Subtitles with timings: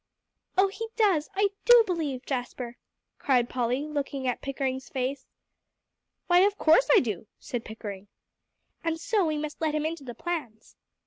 [0.57, 2.75] "Oh, he does, I do believe, Jasper,"
[3.19, 5.27] cried Polly, looking at Pickering's face.
[6.25, 8.07] "Why, of course I do," said Pickering.
[8.83, 10.75] "And so we must let him into the plans."